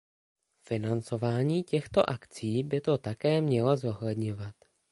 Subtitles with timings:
[0.67, 4.55] Financování těchto akcí by to také mělo zohledňovat.